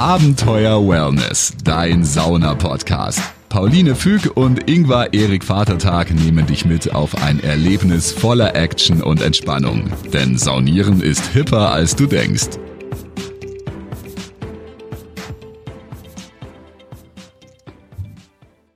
[0.00, 3.20] Abenteuer Wellness, dein Sauna-Podcast.
[3.50, 9.20] Pauline Füg und Ingvar Erik Vatertag nehmen dich mit auf ein Erlebnis voller Action und
[9.20, 9.92] Entspannung.
[10.10, 12.48] Denn Saunieren ist hipper, als du denkst.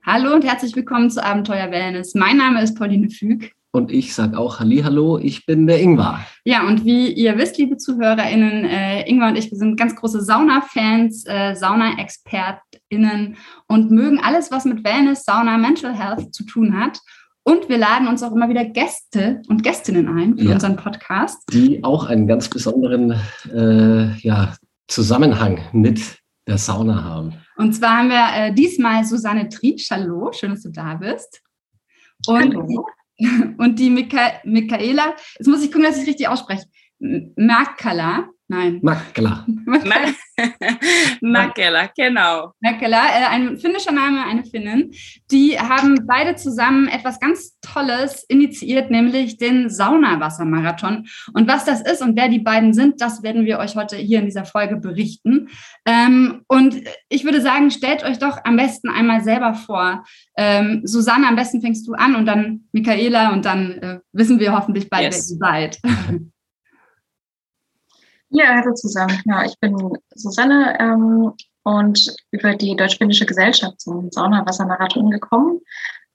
[0.05, 2.15] Hallo und herzlich willkommen zu Abenteuer Wellness.
[2.15, 3.51] Mein Name ist Pauline Füg.
[3.75, 6.25] Und ich sage auch Hallo, ich bin der Ingvar.
[6.45, 10.23] Ja, und wie ihr wisst, liebe ZuhörerInnen, äh, Ingvar und ich, wir sind ganz große
[10.23, 17.01] Sauna-Fans, äh, Sauna-ExpertInnen und mögen alles, was mit Wellness, Sauna, Mental Health zu tun hat.
[17.43, 21.43] Und wir laden uns auch immer wieder Gäste und Gästinnen ein für ja, unseren Podcast.
[21.53, 23.19] Die auch einen ganz besonderen
[23.53, 24.55] äh, ja,
[24.87, 27.35] Zusammenhang mit der Sauna haben.
[27.57, 29.91] Und zwar haben wir äh, diesmal Susanne Trietsch.
[29.91, 31.43] Hallo, schön, dass du da bist.
[32.29, 32.87] Und Hallo.
[33.59, 36.67] Und die Micha Michaela, jetzt muss ich gucken, dass ich richtig ausspreche.
[37.37, 38.81] Makala, nein.
[38.83, 39.47] Makala.
[41.21, 42.53] Makela, genau.
[42.61, 44.93] Makela, äh, ein finnischer Name, eine Finnin.
[45.31, 51.07] Die haben beide zusammen etwas ganz Tolles initiiert, nämlich den Saunawassermarathon.
[51.33, 54.19] Und was das ist und wer die beiden sind, das werden wir euch heute hier
[54.19, 55.49] in dieser Folge berichten.
[55.87, 56.77] Ähm, und
[57.09, 60.05] ich würde sagen, stellt euch doch am besten einmal selber vor.
[60.37, 64.53] Ähm, Susanne, am besten fängst du an und dann Michaela und dann äh, wissen wir
[64.53, 65.37] hoffentlich beide, yes.
[65.41, 65.81] wer ihr seid.
[68.37, 69.23] Ja, hallo zusammen.
[69.27, 69.77] Ja, ich bin
[70.13, 75.61] Susanne ähm, und über die Deutsch-Finnische Gesellschaft zum Saunawassermarathon gekommen.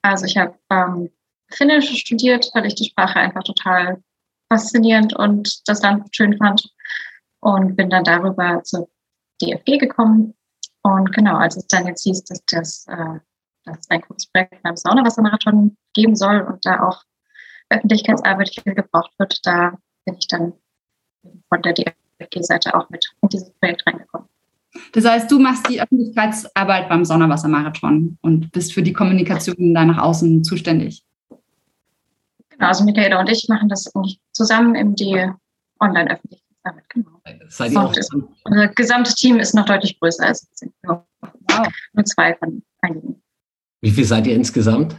[0.02, 1.10] Also ich habe ähm,
[1.50, 4.04] Finnisch studiert, weil ich die Sprache einfach total
[4.52, 6.70] faszinierend und das Land schön fand
[7.40, 8.90] und bin dann darüber zur
[9.42, 10.36] DFG gekommen.
[10.82, 13.20] Und genau, als es dann jetzt hieß, dass das äh,
[13.64, 17.02] dass ein großes Projekt beim Saunawassermarathon geben soll und da auch
[17.70, 20.52] Öffentlichkeitsarbeit viel gebraucht wird, da bin ich dann
[21.48, 21.99] von der DFG
[22.42, 24.28] Seite auch mit in dieses Projekt reingekommen.
[24.94, 29.98] Das heißt, du machst die Öffentlichkeitsarbeit beim Sonderwassermarathon und bist für die Kommunikation da nach
[29.98, 31.04] außen zuständig.
[32.50, 33.92] Genau, also Michaela und ich machen das
[34.32, 35.28] zusammen in die
[35.80, 36.90] Online-Öffentlichkeitsarbeit.
[36.90, 37.22] Genau.
[37.48, 38.14] Seid ihr auch ist,
[38.44, 41.68] unser gesamtes Team ist noch deutlich größer als sind nur, wow.
[41.94, 43.22] nur zwei von einigen.
[43.82, 44.96] Wie viel seid ihr insgesamt?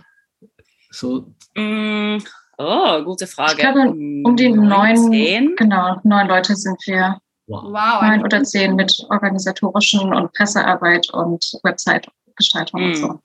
[0.90, 1.32] So.
[1.54, 2.18] Mm,
[2.62, 3.52] Oh, gute Frage.
[3.52, 5.10] Ich glaube, um die neun,
[5.56, 7.18] genau, neun Leute sind wir.
[7.46, 8.02] Wow.
[8.02, 12.84] Neun oder zehn mit organisatorischen und Pressearbeit und Website-Gestaltung mm.
[12.84, 13.00] und hm.
[13.00, 13.20] so.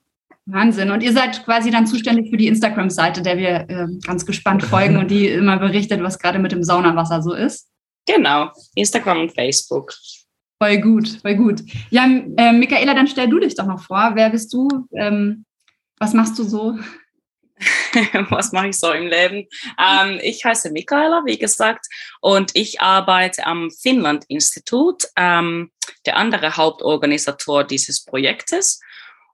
[0.45, 0.89] Wahnsinn.
[0.89, 4.97] Und ihr seid quasi dann zuständig für die Instagram-Seite, der wir äh, ganz gespannt folgen
[4.97, 7.67] und die immer berichtet, was gerade mit dem Saunawasser so ist.
[8.07, 9.93] Genau, Instagram und Facebook.
[10.61, 11.61] Voll gut, voll gut.
[11.89, 12.05] Ja,
[12.37, 14.11] äh, Michaela, dann stell du dich doch noch vor.
[14.13, 14.87] Wer bist du?
[14.95, 15.45] Ähm,
[15.99, 16.77] was machst du so?
[18.29, 19.47] was mache ich so im Leben?
[19.79, 21.85] Ähm, ich heiße Michaela, wie gesagt,
[22.21, 25.71] und ich arbeite am Finnland-Institut, ähm,
[26.05, 28.81] der andere Hauptorganisator dieses Projektes.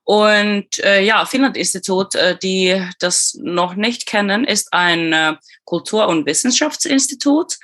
[0.03, 6.25] Und äh, ja, Finnland-Institut, äh, die das noch nicht kennen, ist ein äh, Kultur- und
[6.25, 7.57] Wissenschaftsinstitut.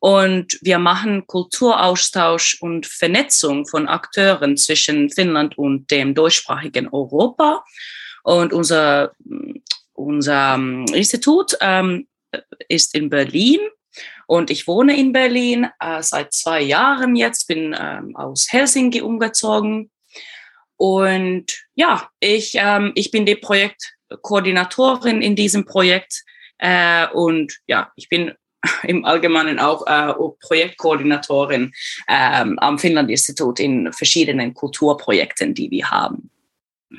[0.00, 7.64] Und wir machen Kulturaustausch und Vernetzung von Akteuren zwischen Finnland und dem deutschsprachigen Europa.
[8.22, 9.12] Und unser
[9.94, 12.06] unser ähm, Institut ähm,
[12.68, 13.60] ist in Berlin
[14.26, 19.90] und ich wohne in Berlin äh, seit zwei Jahren jetzt, bin ähm, aus Helsinki umgezogen.
[20.76, 26.24] Und ja, ich, ähm, ich bin die Projektkoordinatorin in diesem Projekt.
[26.58, 28.32] Äh, und ja, ich bin
[28.82, 31.72] im Allgemeinen auch äh, Projektkoordinatorin
[32.08, 36.30] ähm, am Finnland-Institut in verschiedenen Kulturprojekten, die wir haben.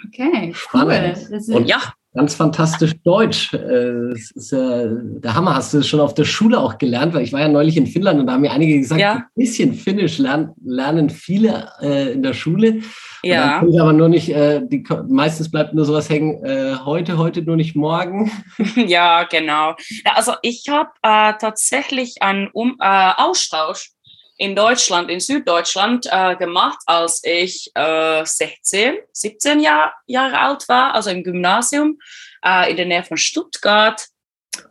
[0.08, 1.16] Okay, cool.
[1.50, 3.54] Und ja, ganz fantastisch Deutsch.
[3.54, 5.56] Äh, das ist ja der Hammer.
[5.56, 7.14] Hast du das schon auf der Schule auch gelernt?
[7.14, 9.14] Weil ich war ja neulich in Finnland und da haben mir einige gesagt, ja.
[9.14, 12.82] ein bisschen Finnisch lernen, lernen viele äh, in der Schule.
[13.22, 13.60] Ja.
[13.60, 17.76] Aber nur nicht, äh, die, meistens bleibt nur sowas hängen, äh, heute, heute, nur nicht
[17.76, 18.32] morgen.
[18.76, 19.76] Ja, genau.
[20.06, 23.95] Ja, also ich habe äh, tatsächlich einen um äh, Austausch
[24.38, 30.94] in Deutschland, in Süddeutschland äh, gemacht, als ich äh, 16, 17 Jahr, Jahre alt war,
[30.94, 32.00] also im Gymnasium
[32.44, 34.08] äh, in der Nähe von Stuttgart.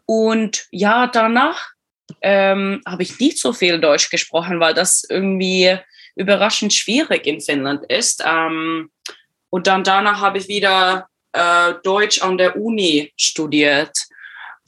[0.06, 1.70] Und ja, danach
[2.20, 5.78] ähm, habe ich nicht so viel Deutsch gesprochen, weil das irgendwie
[6.16, 8.22] überraschend schwierig in Finnland ist.
[8.24, 8.90] Ähm,
[9.50, 13.96] und dann danach habe ich wieder äh, Deutsch an der Uni studiert.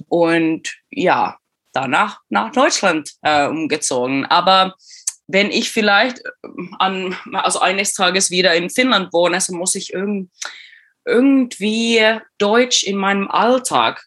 [0.09, 1.39] Und ja,
[1.77, 4.25] danach nach Deutschland äh, umgezogen.
[4.25, 4.75] Aber
[5.29, 9.93] wenn ich vielleicht ähm, an, also eines Tages wieder in Finnland wohne, so muss ich
[9.93, 10.31] irgend,
[11.05, 12.01] irgendwie
[12.39, 14.05] Deutsch in meinem Alltag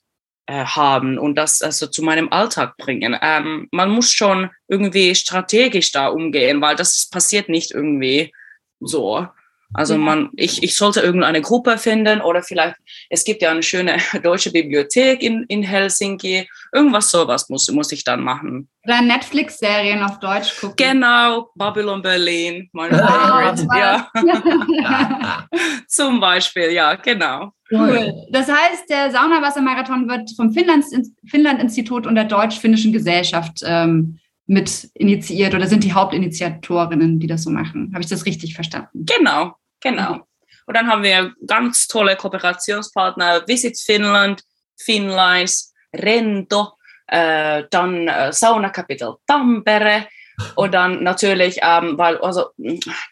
[0.47, 3.17] äh, haben und das also zu meinem Alltag bringen.
[3.21, 8.33] Ähm, man muss schon irgendwie strategisch da umgehen, weil das passiert nicht irgendwie
[8.79, 9.27] so.
[9.73, 12.75] Also man, ich, ich sollte irgendeine Gruppe finden oder vielleicht,
[13.09, 16.49] es gibt ja eine schöne deutsche Bibliothek in, in Helsinki.
[16.73, 18.67] Irgendwas sowas muss, muss ich dann machen.
[18.83, 20.75] Oder Netflix-Serien auf Deutsch gucken.
[20.75, 23.67] Genau, Babylon Berlin, mein Favorite.
[23.77, 24.09] ja.
[25.87, 27.51] Zum Beispiel, ja, genau.
[27.71, 28.13] Cool.
[28.31, 34.17] Das heißt, der Saunawassermarathon wird vom Finnland-Institut und der Deutsch-Finnischen Gesellschaft ähm,
[34.47, 37.91] mit initiiert oder sind die Hauptinitiatorinnen, die das so machen.
[37.93, 39.05] Habe ich das richtig verstanden?
[39.05, 40.27] Genau, genau.
[40.65, 44.43] Und dann haben wir ganz tolle Kooperationspartner, Visit Finland,
[44.77, 46.73] Finlines, Rento,
[47.07, 50.07] äh, dann äh, Sauna Capital Tampere
[50.55, 52.49] und dann natürlich, ähm, weil also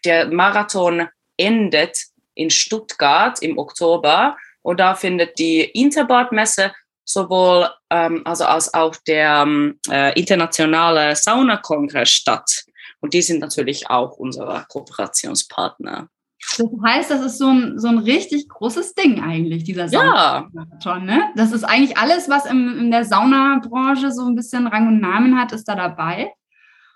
[0.05, 1.97] der Marathon endet
[2.35, 6.73] in Stuttgart im Oktober und da findet die Interbad-Messe
[7.03, 12.65] sowohl ähm, also als auch der ähm, äh, internationale Saunakongress statt.
[12.99, 16.09] Und die sind natürlich auch unsere Kooperationspartner.
[16.57, 21.05] Das heißt, das ist so ein, so ein richtig großes Ding eigentlich, dieser Saunamarathon.
[21.05, 21.23] Ne?
[21.35, 25.37] Das ist eigentlich alles, was im, in der Saunabranche so ein bisschen Rang und Namen
[25.37, 26.31] hat, ist da dabei.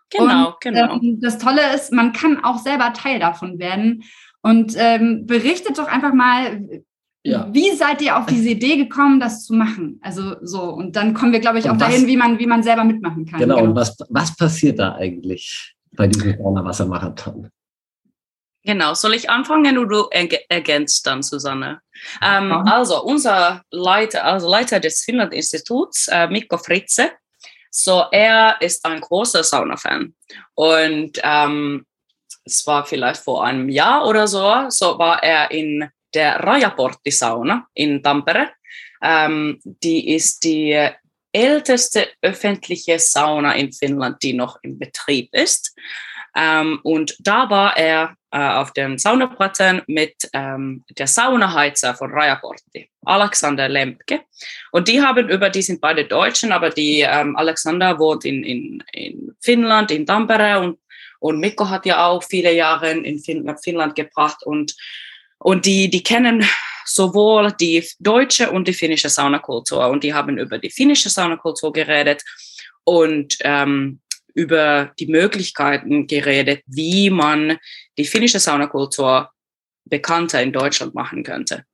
[0.09, 0.94] Genau, und, genau.
[0.95, 4.03] Ähm, das Tolle ist, man kann auch selber Teil davon werden.
[4.42, 6.65] Und ähm, berichtet doch einfach mal,
[7.24, 7.48] ja.
[7.51, 10.00] Wie seid ihr auf diese Idee gekommen, das zu machen?
[10.01, 12.63] Also so, und dann kommen wir, glaube ich, auch was, dahin, wie man, wie man
[12.63, 13.39] selber mitmachen kann.
[13.39, 13.69] Genau, genau.
[13.69, 17.50] und was, was passiert da eigentlich bei diesem Saunawassermarathon?
[18.63, 21.81] Genau, soll ich anfangen oder du ergänzt dann, Susanne?
[22.22, 22.52] Ähm.
[22.52, 27.12] Also, unser Leiter, also Leiter des Finnland-Instituts, äh, Mikko Fritze,
[27.72, 30.13] so er ist ein großer Sauna-Fan.
[30.54, 31.86] Und ähm,
[32.46, 38.04] es war vielleicht vor einem Jahr oder so, so war er in der Rajaportti-Sauna in
[38.04, 38.50] Tampere.
[39.02, 40.90] Ähm, die ist die
[41.31, 45.75] älteste öffentliche Sauna in Finnland, die noch im Betrieb ist.
[46.36, 52.89] Ähm, und da war er äh, auf den Saunaplatten mit ähm, der Saunaheizer von Rajaportti,
[53.06, 54.22] Alexander Lemke.
[54.72, 58.83] Und die haben über, die sind beide Deutschen, aber die ähm, Alexander wohnt in, in,
[58.94, 60.80] in Finnland, in Tampere und,
[61.19, 64.75] und Mikko hat ja auch viele Jahre in Finnland, Finnland gebracht und
[65.44, 66.45] und die, die kennen
[66.86, 69.88] sowohl die deutsche und die finnische Saunakultur.
[69.88, 72.24] Und die haben über die finnische Saunakultur geredet
[72.84, 74.00] und ähm,
[74.33, 77.57] über die Möglichkeiten geredet, wie man
[77.98, 79.31] die finnische Saunakultur
[79.86, 81.66] bekannter in Deutschland machen könnte.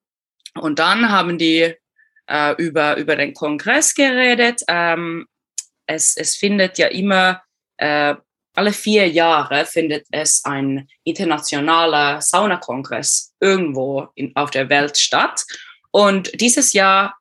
[0.56, 1.74] Und dann haben die
[2.28, 4.62] äh, über, über den Kongress geredet.
[4.68, 5.28] Ähm,
[5.86, 7.42] es, es findet ja immer
[7.78, 8.16] äh,
[8.58, 15.46] alle vier Jahre findet es ein internationaler Saunakongress irgendwo in, auf der Welt statt.
[15.92, 17.16] Und dieses Jahr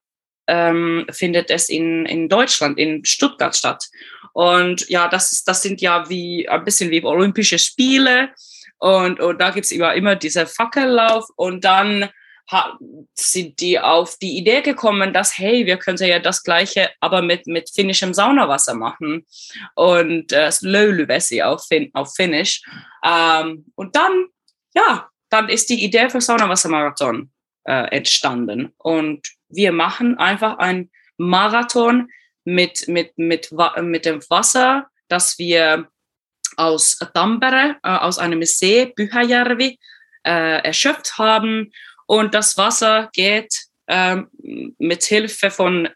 [0.46, 3.84] ähm, findet es in, in Deutschland, in Stuttgart statt.
[4.32, 8.30] Und ja, das, das sind ja wie ein bisschen wie Olympische Spiele.
[8.78, 11.24] Und, und da gibt es immer, immer diese Fackellauf.
[11.36, 12.10] Und dann
[13.14, 17.46] sind die auf die Idee gekommen, dass, hey, wir könnten ja das Gleiche, aber mit,
[17.46, 19.26] mit finnischem Saunawasser machen
[19.74, 22.62] und äh, Löylyvesi auf, fin auf Finnisch.
[23.04, 24.26] Ähm, und dann,
[24.74, 27.32] ja, dann ist die Idee für Saunawassermarathon
[27.64, 28.72] äh, entstanden.
[28.78, 32.08] Und wir machen einfach ein Marathon
[32.44, 33.50] mit, mit, mit,
[33.82, 35.88] mit dem Wasser, das wir
[36.56, 39.78] aus Tampere, äh, aus einem See, Pyhäjärvi,
[40.24, 41.72] äh, erschöpft haben
[42.06, 44.28] und das Wasser geht ähm,
[44.78, 45.88] mit Hilfe von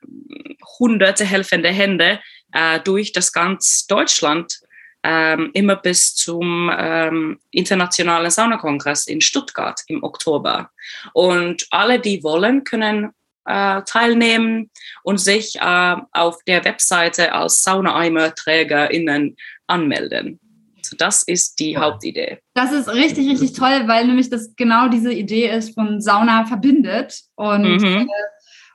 [0.78, 2.21] hunderte helfende Hände
[2.52, 4.61] äh, durch das ganz Deutschland
[5.02, 10.71] ähm, immer bis zum ähm, internationalen Saunakongress in Stuttgart im Oktober.
[11.14, 13.11] Und alle, die wollen, können
[13.50, 14.71] äh, teilnehmen
[15.02, 20.38] und sich äh, auf der Webseite als Saunaeimerträgerinnen anmelden.
[20.78, 21.80] Also das ist die ja.
[21.80, 22.38] Hauptidee.
[22.54, 27.21] Das ist richtig, richtig toll, weil nämlich das genau diese Idee ist, von Sauna verbindet
[27.35, 27.85] und mhm.
[27.85, 28.07] äh,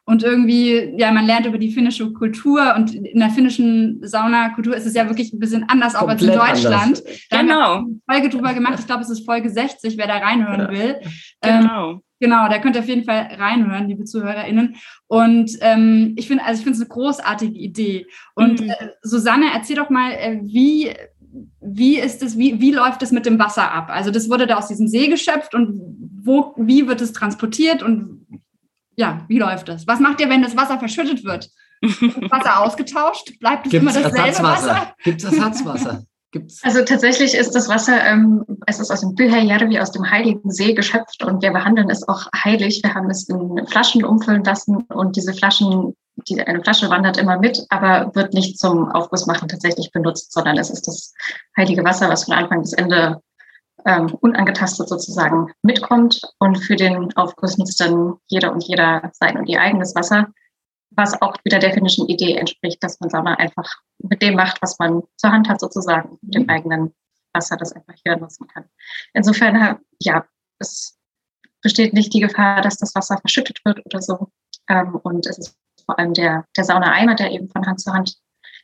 [0.08, 4.86] und irgendwie, ja, man lernt über die finnische Kultur und in der finnischen Saunakultur ist
[4.86, 7.00] es ja wirklich ein bisschen anders, auch als in Deutschland.
[7.00, 7.04] Anders.
[7.32, 7.56] Da genau.
[7.56, 8.78] Haben wir eine Folge drüber gemacht.
[8.78, 10.70] Ich glaube, es ist Folge 60, wer da reinhören ja.
[10.70, 10.96] will.
[11.42, 11.92] Genau.
[11.94, 14.76] Ähm, genau, da könnt ihr auf jeden Fall reinhören, liebe ZuhörerInnen.
[15.08, 18.08] Und ähm, ich finde, also ich finde es eine großartige Idee.
[18.36, 18.70] Und mhm.
[18.70, 20.94] äh, Susanne, erzähl doch mal, äh, wie
[21.60, 23.90] wie ist es, wie, wie läuft es mit dem Wasser ab?
[23.90, 25.82] Also das wurde da aus diesem See geschöpft und
[26.24, 28.26] wo, wie wird es transportiert und
[28.96, 29.88] ja, wie läuft das?
[29.88, 31.50] Was macht ihr, wenn das Wasser verschüttet wird?
[31.82, 33.38] Wasser ausgetauscht?
[33.40, 34.44] Bleibt es immer dasselbe?
[34.44, 34.96] Wasser?
[35.04, 36.06] Gibt es Ersatzwasser?
[36.36, 36.62] Gibt's?
[36.66, 40.74] Also tatsächlich ist das Wasser, ähm, es ist aus dem Büherjärvi, aus dem Heiligen See
[40.74, 42.82] geschöpft und wir behandeln es auch heilig.
[42.84, 45.96] Wir haben es in Flaschen umfüllen lassen und diese Flaschen
[46.28, 50.70] die, eine Flasche wandert immer mit, aber wird nicht zum Aufgussmachen tatsächlich benutzt, sondern es
[50.70, 51.14] ist das
[51.56, 53.22] heilige Wasser, was von Anfang bis Ende
[53.86, 56.22] ähm, unangetastet sozusagen mitkommt.
[56.40, 60.28] Und für den Aufguss nutzt dann jeder und jeder sein und ihr eigenes Wasser,
[60.92, 64.80] was auch wieder der finnischen Idee entspricht, dass man Sauna einfach mit dem macht, was
[64.80, 66.50] man zur Hand hat sozusagen, mit dem mhm.
[66.50, 66.96] eigenen
[67.34, 68.66] Wasser, das einfach hier nutzen kann.
[69.14, 70.26] Insofern, ja,
[70.60, 70.98] es
[71.62, 74.30] besteht nicht die Gefahr, dass das Wasser verschüttet wird oder so.
[74.70, 78.18] Ähm, und es ist vor allem der, der Saunaeimer, der eben von Hand zu Hand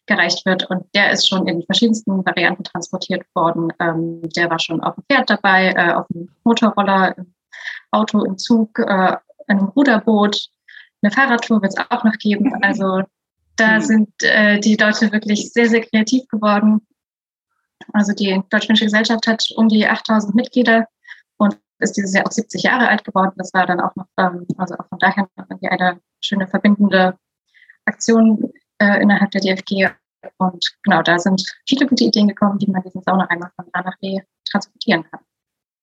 [0.08, 0.70] gereicht wird.
[0.70, 3.72] Und der ist schon in verschiedensten Varianten transportiert worden.
[3.80, 7.34] Ähm, der war schon auf dem Pferd dabei, äh, auf dem Motorroller, im
[7.92, 10.50] Auto, im Zug, äh, einem Ruderboot.
[11.02, 12.54] Eine Fahrradtour wird es auch noch geben.
[12.62, 13.04] Also
[13.58, 13.82] da mhm.
[13.82, 16.82] sind äh, die Leute wirklich sehr, sehr kreativ geworden.
[17.94, 20.88] Also die Deutsch-Finnische Gesellschaft hat um die 8000 Mitglieder
[21.38, 23.34] und ist dieses Jahr auch 70 Jahre alt geworden.
[23.38, 27.18] Das war dann auch noch, ähm, also auch von daher noch irgendwie eine schöne verbindende
[27.86, 29.90] Aktion äh, innerhalb der DFG.
[30.38, 33.98] Und genau, da sind viele gute Ideen gekommen, wie man diesen Saunaeimer von A nach
[34.00, 35.22] B transportieren kann.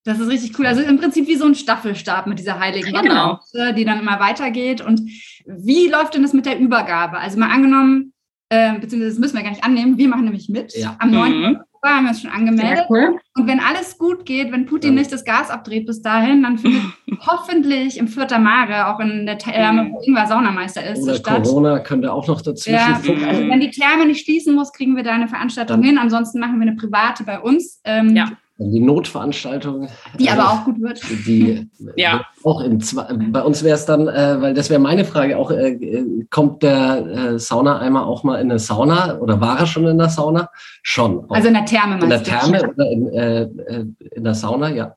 [0.04, 0.66] Das ist richtig cool.
[0.66, 3.40] Also im Prinzip wie so ein Staffelstab mit dieser heiligen genau.
[3.76, 4.80] die dann immer weitergeht.
[4.80, 5.00] Und
[5.46, 7.18] wie läuft denn das mit der Übergabe?
[7.18, 8.12] Also mal angenommen,
[8.48, 10.74] äh, beziehungsweise das müssen wir gar nicht annehmen, wir machen nämlich mit.
[10.74, 10.96] Ja.
[10.98, 11.32] Am 9.
[11.32, 12.86] Mhm haben wir uns schon angemeldet.
[12.88, 13.18] Cool.
[13.36, 15.00] Und wenn alles gut geht, wenn Putin ja.
[15.00, 16.82] nicht das Gas abdreht bis dahin, dann findet
[17.26, 21.44] hoffentlich im Vierter Mare, auch in der Therme, wo Ingwer Saunameister ist, Oder statt.
[21.44, 25.02] Corona könnte auch noch dazwischen ja, Also wenn die Therme nicht schließen muss, kriegen wir
[25.02, 25.86] da eine Veranstaltung dann.
[25.86, 25.98] hin.
[25.98, 27.80] Ansonsten machen wir eine private bei uns.
[27.84, 29.88] Ähm, ja die Notveranstaltung.
[30.18, 31.00] Die aber auch gut wird.
[31.26, 32.24] Die ja.
[32.42, 36.24] auch zwei, bei uns wäre es dann, äh, weil das wäre meine Frage auch, äh,
[36.30, 40.08] kommt der äh, Saunaeimer auch mal in eine Sauna oder war er schon in der
[40.08, 40.50] Sauna?
[40.82, 41.24] Schon.
[41.26, 41.36] Auch.
[41.36, 44.94] Also in der Therme In der Therme oder in, äh, äh, in der Sauna, ja.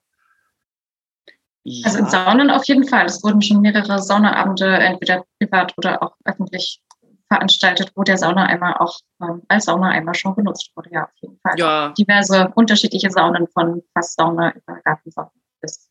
[1.83, 3.05] Also in Saunen auf jeden Fall.
[3.05, 6.81] Es wurden schon mehrere Saunaabende entweder privat oder auch öffentlich
[7.31, 10.89] veranstaltet, wo der Saunaeimer auch ähm, als Saunaeimer schon benutzt wurde.
[10.91, 11.53] Ja, auf jeden Fall.
[11.57, 11.93] Ja.
[11.97, 15.89] Diverse unterschiedliche Saunen von Fasssauna über Gartensauna bis.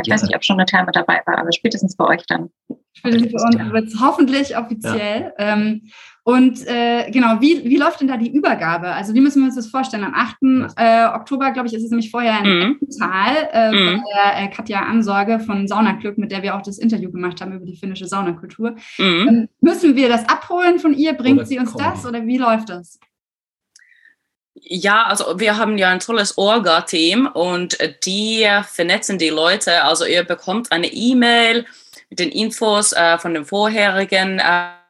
[0.00, 0.14] Ich ja.
[0.14, 2.50] weiß nicht, ob schon eine Therme dabei war, aber spätestens bei euch dann.
[2.92, 5.32] Spätestens bei uns wird es hoffentlich offiziell.
[5.38, 5.52] Ja.
[5.54, 5.90] Ähm,
[6.24, 8.88] und äh, genau, wie, wie läuft denn da die Übergabe?
[8.88, 10.04] Also wie müssen wir uns das vorstellen?
[10.04, 10.76] Am 8.
[10.76, 12.78] Äh, Oktober, glaube ich, ist es nämlich vorher in mhm.
[12.96, 14.02] Tal äh, mhm.
[14.02, 17.52] bei der äh, Katja Ansorge von Saunaglück, mit der wir auch das Interview gemacht haben
[17.52, 18.76] über die finnische Saunakultur.
[18.98, 19.28] Mhm.
[19.28, 21.14] Ähm, müssen wir das abholen von ihr?
[21.14, 21.82] Bringt oder sie uns komm.
[21.82, 23.00] das oder wie läuft das?
[24.54, 29.82] Ja, also wir haben ja ein tolles Orga-Team und die vernetzen die Leute.
[29.82, 31.66] Also ihr bekommt eine E-Mail
[32.10, 34.40] mit den Infos äh, von den vorherigen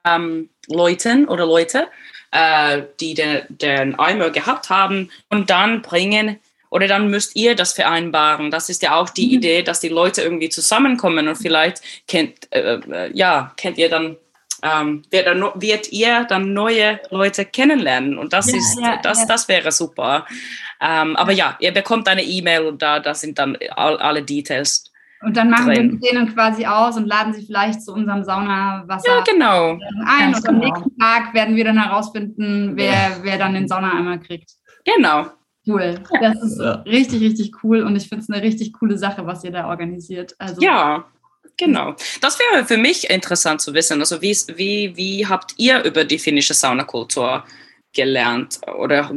[0.05, 1.89] ähm, Leuten oder Leute,
[2.31, 6.39] äh, die den, den Eimer gehabt haben und dann bringen
[6.71, 8.51] oder dann müsst ihr das vereinbaren.
[8.51, 9.33] Das ist ja auch die mhm.
[9.35, 14.17] Idee, dass die Leute irgendwie zusammenkommen und vielleicht kennt, äh, äh ja, kennt ihr dann,
[14.63, 19.27] ähm, wird, wird, ihr dann neue Leute kennenlernen und das ja, ist, ja, das, ja.
[19.27, 20.27] das wäre super.
[20.81, 24.92] Ähm, aber ja, ihr bekommt eine E-Mail und da, da sind dann all, alle Details
[25.25, 26.01] und dann machen drin.
[26.01, 29.79] wir denen quasi aus und laden sie vielleicht zu unserem Saunawasser ja, genau.
[30.07, 30.33] ein.
[30.33, 30.75] Ganz und am genau.
[30.75, 34.53] nächsten Tag werden wir dann herausfinden, wer, wer dann den Saunaeimer kriegt.
[34.85, 35.27] Genau.
[35.67, 36.01] Cool.
[36.21, 36.73] Das ist ja.
[36.83, 40.35] richtig, richtig cool und ich finde es eine richtig coole Sache, was ihr da organisiert.
[40.39, 41.05] Also, ja,
[41.57, 41.95] genau.
[42.21, 44.01] Das wäre für mich interessant zu wissen.
[44.01, 47.45] Also wie, wie, wie habt ihr über die finnische Saunakultur
[47.95, 48.61] gelernt?
[48.77, 49.09] Oder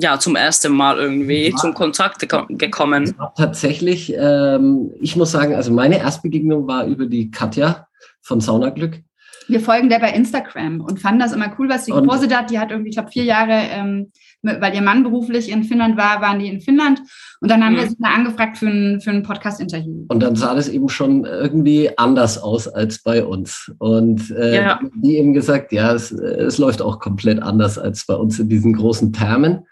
[0.00, 1.56] ja, zum ersten Mal irgendwie ja.
[1.56, 3.14] zum Kontakt gekommen?
[3.36, 7.88] Tatsächlich, ähm, ich muss sagen, also meine Erstbegegnung war über die Katja
[8.22, 9.02] von Saunaglück.
[9.48, 12.50] Wir folgen der bei Instagram und fanden das immer cool, was sie gepostet hat.
[12.50, 14.12] Die hat irgendwie, ich glaube, vier Jahre, ähm,
[14.42, 17.00] weil ihr Mann beruflich in Finnland war, waren die in Finnland.
[17.40, 17.78] Und dann haben mhm.
[17.78, 20.04] wir sie mal angefragt für ein, für ein Podcast-Interview.
[20.08, 23.72] Und dann sah das eben schon irgendwie anders aus als bei uns.
[23.78, 24.80] Und äh, ja.
[24.96, 28.74] die eben gesagt, ja, es, es läuft auch komplett anders als bei uns in diesen
[28.74, 29.66] großen Thermen.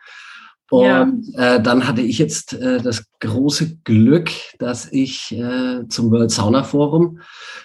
[0.71, 1.57] Und ja.
[1.57, 6.65] äh, dann hatte ich jetzt äh, das große Glück, dass ich äh, zum World Sauna
[6.65, 7.21] Forum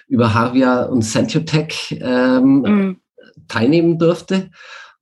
[0.06, 2.96] über Harvia und Sentiotech ähm, mhm.
[3.48, 4.50] teilnehmen durfte.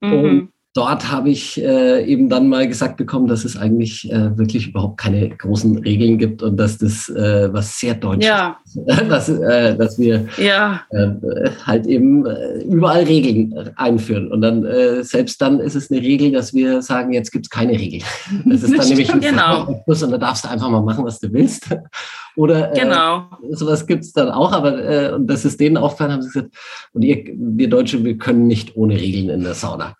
[0.01, 0.13] Mhm.
[0.13, 4.69] Und dort habe ich äh, eben dann mal gesagt bekommen, dass es eigentlich äh, wirklich
[4.69, 8.59] überhaupt keine großen Regeln gibt und dass das äh, was sehr Deutsches ja.
[9.09, 10.83] dass, äh, dass wir ja.
[10.91, 14.31] äh, halt eben äh, überall Regeln einführen.
[14.31, 17.51] Und dann äh, selbst dann ist es eine Regel, dass wir sagen, jetzt gibt es
[17.51, 18.01] keine Regel.
[18.45, 19.83] Das ist dann nämlich ein genau.
[19.87, 21.67] und da darfst du einfach mal machen, was du willst.
[22.37, 23.29] Oder äh, genau.
[23.43, 26.29] äh, sowas gibt es dann auch, aber äh, und das ist denen aufgefallen, haben sie
[26.29, 26.55] gesagt,
[26.93, 29.97] und ihr, wir Deutsche, wir können nicht ohne Regeln in der Sauna.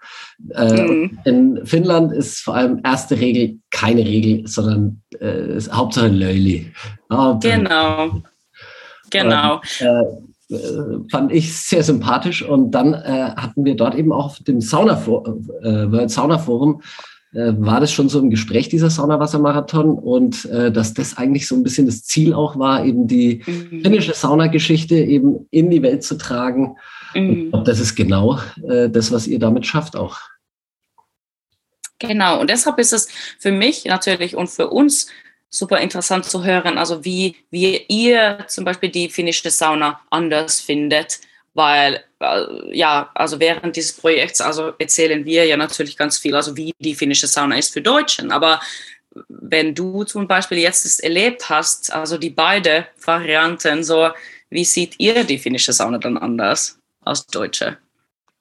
[0.55, 1.19] Äh, mhm.
[1.25, 6.73] In Finnland ist vor allem erste Regel keine Regel, sondern äh, Hauptsache Löli.
[7.13, 8.23] Hauptsache genau.
[9.11, 9.61] Genau.
[9.81, 14.39] Äh, äh, fand ich sehr sympathisch und dann äh, hatten wir dort eben auch auf
[14.41, 16.83] dem Sauna, äh, World Sauna Forum
[17.33, 21.55] äh, war das schon so im Gespräch, dieser Saunawassermarathon und äh, dass das eigentlich so
[21.55, 23.83] ein bisschen das Ziel auch war, eben die mhm.
[23.83, 26.77] finnische Saunageschichte eben in die Welt zu tragen.
[27.15, 27.51] Mhm.
[27.53, 30.19] Und das ist genau äh, das, was ihr damit schafft auch.
[32.01, 35.07] Genau, und deshalb ist es für mich natürlich und für uns
[35.51, 41.19] super interessant zu hören, also wie, wie ihr zum Beispiel die finnische Sauna anders findet,
[41.55, 46.57] weil äh, ja, also während dieses Projekts, also erzählen wir ja natürlich ganz viel, also
[46.57, 48.61] wie die finnische Sauna ist für Deutschen, aber
[49.29, 54.11] wenn du zum Beispiel jetzt es erlebt hast, also die beiden Varianten, so
[54.51, 57.79] wie sieht ihr die finnische Sauna dann anders als Deutsche?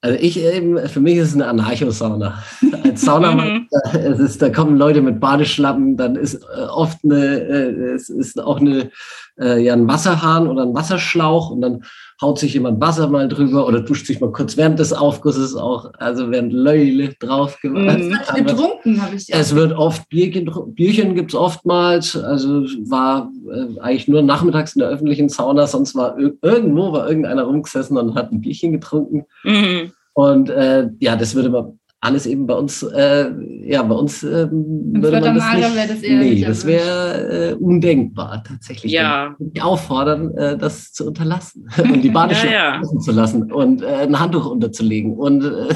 [0.02, 2.42] Also ich eben, für mich ist es eine Anarcho-Sauna.
[2.84, 3.68] Als Saunamann, mhm.
[3.94, 8.42] es ist, da kommen Leute mit Badeschlappen, dann ist äh, oft eine, äh, es ist
[8.42, 8.92] auch eine,
[9.40, 11.84] äh, ja, ein Wasserhahn oder ein Wasserschlauch und dann
[12.22, 15.92] haut sich jemand Wasser mal drüber oder duscht sich mal kurz während des Aufgusses auch,
[15.98, 18.00] also während Löhle drauf gemacht.
[18.00, 18.18] Mhm.
[18.36, 19.38] getrunken, habe ich ja.
[19.38, 24.80] Es wird oft Bierchen, Bierchen gibt es oftmals, also war äh, eigentlich nur nachmittags in
[24.80, 29.26] der öffentlichen Sauna, sonst war irgendwo war irgendeiner rumgesessen und hat ein Bierchen getrunken.
[29.44, 29.92] Mhm.
[30.14, 33.30] Und äh, ja, das würde man alles eben bei uns, äh,
[33.64, 38.44] ja, bei uns ähm, würde man das nicht, das eher nee, das wäre äh, undenkbar
[38.46, 38.94] tatsächlich.
[38.94, 39.36] Ja.
[39.54, 43.00] Ich auffordern, äh, das zu unterlassen und die Badeschlappen ja, ja.
[43.00, 45.74] zu lassen und äh, ein Handtuch unterzulegen und äh,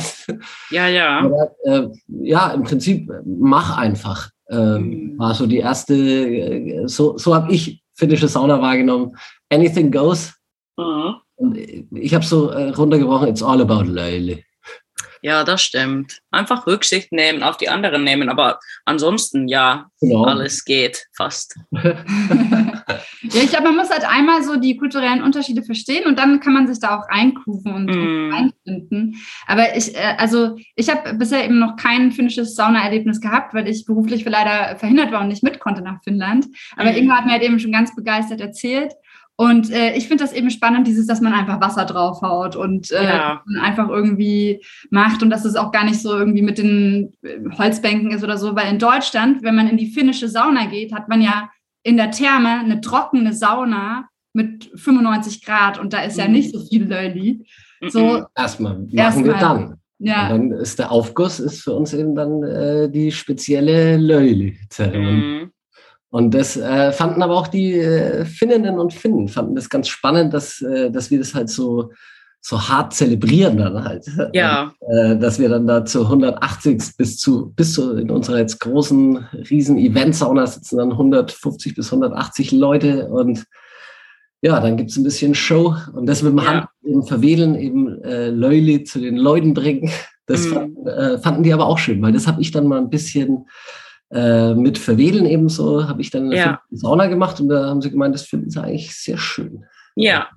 [0.71, 1.29] ja, ja,
[1.65, 4.29] äh, ja, im Prinzip mach einfach.
[4.47, 5.19] Äh, mhm.
[5.19, 9.15] War so die erste, äh, so so habe ich finnische Sauna wahrgenommen.
[9.49, 10.33] Anything goes.
[10.77, 11.15] Mhm.
[11.35, 13.27] Und ich habe so äh, runtergebrochen.
[13.27, 14.39] It's all about Leile.
[15.23, 16.19] Ja, das stimmt.
[16.31, 20.25] Einfach Rücksicht nehmen, auf die anderen nehmen, aber ansonsten ja, genau.
[20.25, 21.57] alles geht fast.
[21.71, 21.93] ja,
[23.21, 26.67] ich glaube, man muss halt einmal so die kulturellen Unterschiede verstehen und dann kann man
[26.67, 28.33] sich da auch reinkufen und, mm.
[28.33, 29.15] einfinden.
[29.47, 33.85] Aber ich, äh, also ich habe bisher eben noch kein finnisches Saunaerlebnis gehabt, weil ich
[33.85, 36.47] beruflich leider verhindert war und nicht mit konnte nach Finnland.
[36.75, 36.95] Aber mm.
[36.97, 38.91] Ingo hat mir halt eben schon ganz begeistert erzählt.
[39.35, 43.03] Und äh, ich finde das eben spannend, dieses, dass man einfach Wasser draufhaut und äh,
[43.03, 43.43] ja.
[43.61, 48.11] einfach irgendwie macht und dass es auch gar nicht so irgendwie mit den äh, Holzbänken
[48.11, 51.21] ist oder so, weil in Deutschland, wenn man in die finnische Sauna geht, hat man
[51.21, 51.49] ja
[51.81, 56.63] in der Therme eine trockene Sauna mit 95 Grad und da ist ja nicht so
[56.65, 57.45] viel Lölli.
[57.89, 59.25] So, erstmal machen erstmal.
[59.25, 59.75] wir dann.
[59.99, 60.33] Ja.
[60.33, 65.43] Und dann ist der Aufguss ist für uns eben dann äh, die spezielle Lölli-Zeremonie.
[65.43, 65.51] Mhm.
[66.13, 70.31] Und das äh, fanden aber auch die äh, Finninnen und Finnen, fanden das ganz spannend,
[70.31, 71.91] dass, äh, dass wir das halt so,
[72.39, 74.05] so hart zelebrieren dann halt.
[74.31, 74.71] Ja.
[74.77, 78.59] Und, äh, dass wir dann da zu 180 bis zu, bis zu in unserer jetzt
[78.59, 83.45] großen, riesen Event-Sauna sitzen dann 150 bis 180 Leute und
[84.43, 86.45] ja, dann gibt's ein bisschen Show und das mit dem ja.
[86.45, 89.89] Hand eben verwedeln, eben äh, Leuli zu den Leuten bringen.
[90.27, 90.53] Das mhm.
[90.53, 93.47] fanden, äh, fanden die aber auch schön, weil das habe ich dann mal ein bisschen
[94.13, 96.61] äh, mit Verwedeln ebenso habe ich dann eine ja.
[96.71, 99.65] Sauna gemacht und da haben sie gemeint, das finden sie eigentlich sehr schön.
[99.95, 100.27] Ja.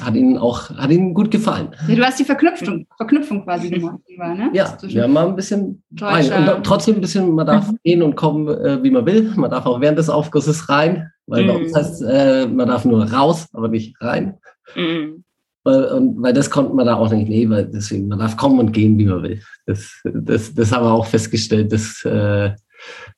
[0.00, 1.70] Hat ihnen auch, hat ihnen gut gefallen.
[1.88, 4.50] Du hast die Verknüpfung, Verknüpfung quasi gemacht, ne?
[4.52, 6.54] Ja, wir haben mal ein bisschen rein.
[6.56, 7.78] Und trotzdem ein bisschen, man darf mhm.
[7.82, 9.32] gehen und kommen, äh, wie man will.
[9.36, 11.46] Man darf auch während des Aufgusses rein, weil mhm.
[11.48, 11.76] bei uns mhm.
[11.76, 14.38] heißt, äh, man darf nur raus, aber nicht rein.
[14.76, 15.24] Mhm.
[15.68, 18.58] Weil, und, weil das konnte man da auch nicht, nee, weil deswegen, man darf kommen
[18.58, 19.42] und gehen, wie man will.
[19.66, 22.54] Das, das, das haben wir auch festgestellt, dass, äh,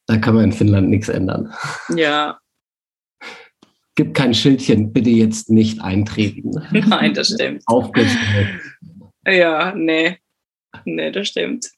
[0.07, 1.53] da kann man in Finnland nichts ändern.
[1.95, 2.41] Ja.
[3.95, 6.51] Gibt kein Schildchen, bitte jetzt nicht eintreten.
[6.73, 7.63] Nein, das stimmt.
[7.67, 8.49] Aufgestellt.
[9.25, 10.19] Ja, nee.
[10.85, 11.71] Nee, das stimmt.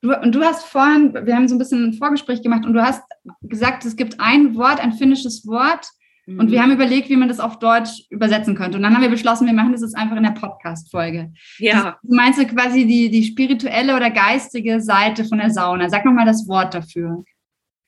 [0.00, 2.82] Du, und du hast vorhin, wir haben so ein bisschen ein Vorgespräch gemacht und du
[2.82, 3.02] hast
[3.42, 5.88] gesagt, es gibt ein Wort, ein finnisches Wort,
[6.36, 6.62] und wir mhm.
[6.64, 8.76] haben überlegt, wie man das auf Deutsch übersetzen könnte.
[8.76, 11.32] Und dann haben wir beschlossen, wir machen das jetzt einfach in der Podcast-Folge.
[11.58, 11.98] Ja.
[12.02, 15.88] Du meinst du quasi die, die spirituelle oder geistige Seite von der Sauna?
[15.88, 17.24] Sag nochmal das Wort dafür.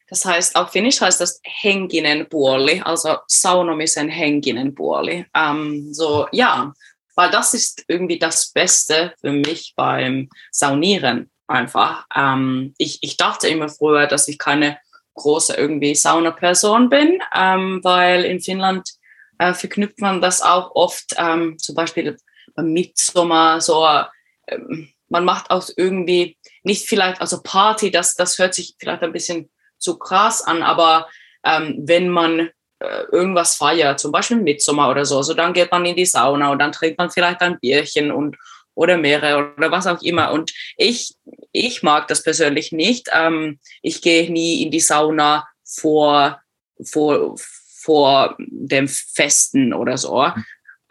[0.08, 5.26] Das heißt, auf Finnisch heißt das henkinen puoli, also saunomisen henkinen puoli.
[5.34, 6.72] Ähm, so, ja,
[7.14, 12.06] weil das ist irgendwie das Beste für mich beim Saunieren einfach.
[12.16, 14.78] Ähm, ich, ich dachte immer früher, dass ich keine
[15.14, 18.88] große irgendwie Sauna-Person bin, ähm, weil in Finnland
[19.38, 22.16] äh, verknüpft man das auch oft, ähm, zum Beispiel
[22.54, 23.86] beim Mitsommer, so,
[24.46, 29.12] ähm, man macht auch irgendwie nicht vielleicht, also Party, das, das hört sich vielleicht ein
[29.12, 31.08] bisschen zu krass an, aber
[31.44, 35.84] ähm, wenn man äh, irgendwas feiert, zum Beispiel Mitsommer oder so, so dann geht man
[35.84, 38.36] in die Sauna und dann trinkt man vielleicht ein Bierchen und
[38.74, 40.32] oder mehrere oder was auch immer.
[40.32, 41.14] Und ich,
[41.52, 43.08] ich mag das persönlich nicht.
[43.12, 46.40] Ähm, ich gehe nie in die Sauna vor,
[46.82, 47.36] vor,
[47.82, 50.24] vor dem Festen oder so.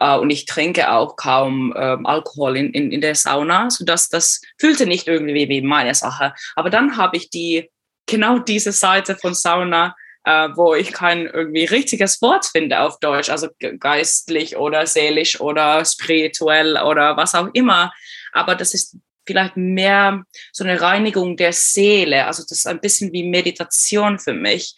[0.00, 4.40] äh, und ich trinke auch kaum ähm, Alkohol in, in, in der Sauna, sodass das
[4.58, 6.34] fühlte nicht irgendwie wie meine Sache.
[6.56, 7.70] Aber dann habe ich die
[8.06, 9.94] genau diese Seite von Sauna,
[10.24, 15.84] äh, wo ich kein irgendwie richtiges Wort finde auf Deutsch, also geistlich oder seelisch oder
[15.84, 17.92] spirituell oder was auch immer.
[18.32, 18.96] Aber das ist
[19.26, 22.26] vielleicht mehr so eine Reinigung der Seele.
[22.26, 24.74] Also das ist ein bisschen wie Meditation für mich.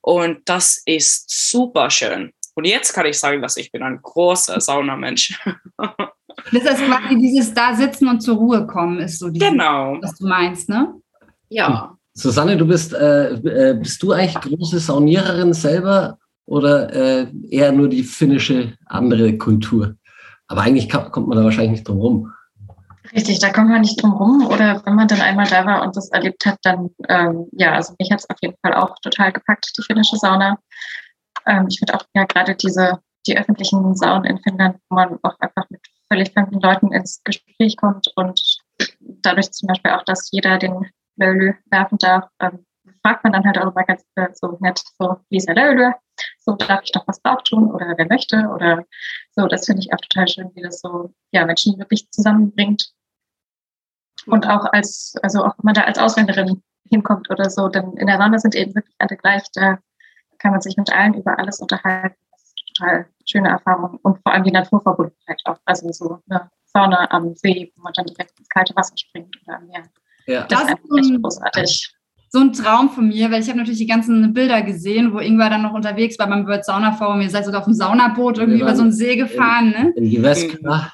[0.00, 2.32] Und das ist super schön.
[2.54, 5.38] Und jetzt kann ich sagen, dass ich bin ein großer Saunamensch.
[6.52, 9.98] Das ist quasi dieses da sitzen und zur Ruhe kommen, ist so dieses, genau.
[10.00, 10.94] was du meinst, ne?
[11.48, 11.96] Ja.
[12.12, 17.88] Susanne, du bist, äh, äh, bist du eigentlich große Sauniererin selber oder äh, eher nur
[17.88, 19.96] die finnische andere Kultur?
[20.46, 22.32] Aber eigentlich kommt man da wahrscheinlich nicht drum rum.
[23.12, 24.46] Richtig, da kommt man nicht drum rum.
[24.46, 27.94] Oder wenn man dann einmal da war und das erlebt hat, dann, ähm, ja, also
[27.98, 30.58] mich hat es auf jeden Fall auch total gepackt, die finnische Sauna.
[31.46, 35.38] Ähm, ich finde auch ja gerade diese, die öffentlichen Saunen in Finnland, wo man auch
[35.40, 38.40] einfach mit völlig fremden Leuten ins Gespräch kommt und
[38.98, 42.64] dadurch zum Beispiel auch, dass jeder den Lölu werfen darf, ähm,
[43.02, 45.92] fragt man dann halt auch immer ganz äh, so nett, so, Lisa Lölu,
[46.38, 48.84] so, darf ich noch was drauf tun oder wer möchte oder
[49.32, 52.92] so, das finde ich auch total schön, wie das so, ja, Menschen wirklich zusammenbringt.
[54.26, 58.06] Und auch als, also auch wenn man da als Ausländerin hinkommt oder so, denn in
[58.06, 59.78] der Sauna sind eben wirklich alle gleich, da
[60.38, 62.16] kann man sich mit allen über alles unterhalten.
[62.30, 66.50] Das ist eine total schöne Erfahrung und vor allem die Naturverbundenheit auch, also so eine
[66.64, 69.84] Sauna am See, wo man dann direkt ins kalte Wasser springt oder am Meer.
[70.26, 70.46] Ja.
[70.46, 71.95] Das, das ist einfach echt großartig.
[72.28, 75.48] So ein Traum von mir, weil ich habe natürlich die ganzen Bilder gesehen, wo Ingwer
[75.48, 77.20] dann noch unterwegs war beim World Sauna Forum.
[77.20, 79.92] Ihr seid sogar auf dem Saunaboot irgendwie über so einen See gefahren, in, ne?
[79.96, 80.90] In Jyväskylä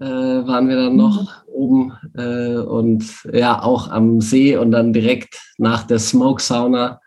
[0.00, 1.52] äh, waren wir dann noch mhm.
[1.52, 7.00] oben äh, und ja, auch am See und dann direkt nach der Smoke Sauna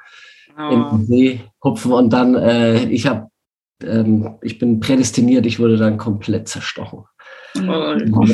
[0.57, 0.73] oh.
[0.73, 3.27] in den See hupfen und dann, äh, ich habe,
[3.83, 7.03] ähm, ich bin prädestiniert, ich wurde dann komplett zerstochen.
[7.57, 7.95] Oh.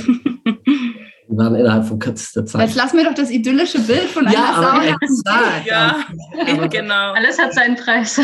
[1.32, 2.68] Wir waren innerhalb von kürzester Zeit.
[2.68, 4.98] Jetzt lass mir doch das idyllische Bild von einer ja, Sauna.
[5.02, 5.66] Exakt.
[5.66, 6.06] Ja,
[6.46, 7.14] aber genau.
[7.14, 8.20] Alles hat seinen Preis.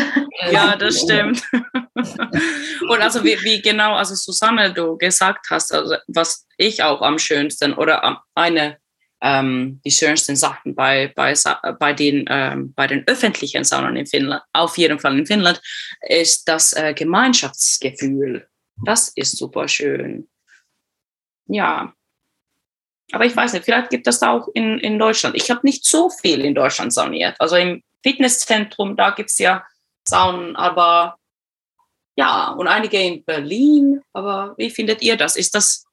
[0.52, 1.42] Ja, das stimmt.
[2.90, 7.18] Und also wie, wie, genau, also Susanne, du gesagt hast, also was ich auch am
[7.18, 8.76] schönsten oder eine
[9.22, 11.34] ähm, die schönsten Sachen bei, bei,
[11.80, 15.62] bei, den, ähm, bei den öffentlichen Saunen in Finnland, auf jeden Fall in Finnland,
[16.08, 18.46] ist das äh, Gemeinschaftsgefühl.
[18.84, 20.28] Das ist super schön.
[21.46, 21.94] Ja,
[23.12, 25.34] aber ich weiß nicht, vielleicht gibt es da auch in, in Deutschland.
[25.36, 27.36] Ich habe nicht so viel in Deutschland sauniert.
[27.38, 29.64] Also im Fitnesszentrum, da gibt es ja
[30.06, 31.16] Saunen, aber
[32.16, 34.02] ja, und einige in Berlin.
[34.12, 35.36] Aber wie findet ihr das?
[35.36, 35.84] Ist das